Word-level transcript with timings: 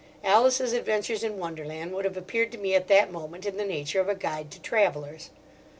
"Alice's 0.23 0.73
Adventures 0.73 1.23
in 1.23 1.37
Wonderland" 1.37 1.93
would 1.93 2.05
have 2.05 2.17
appeared 2.17 2.51
to 2.53 2.57
me, 2.57 2.73
at 2.73 2.87
that 2.87 3.11
moment, 3.11 3.45
in 3.45 3.57
the 3.57 3.63
nature 3.63 4.01
of 4.01 4.09
a 4.09 4.15
guide 4.15 4.49
to 4.49 4.59
travellers. 4.59 5.29